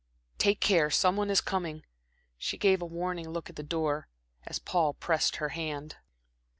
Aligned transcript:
Take 0.39 0.59
care 0.59 0.89
some 0.89 1.15
one 1.15 1.29
is 1.29 1.41
coming." 1.41 1.83
She 2.35 2.57
gave 2.57 2.81
a 2.81 2.87
warning 2.87 3.29
look 3.29 3.51
at 3.51 3.55
the 3.55 3.61
door, 3.61 4.07
as 4.47 4.57
Paul 4.57 4.95
pressed 4.95 5.35
her 5.35 5.49
hand. 5.49 5.97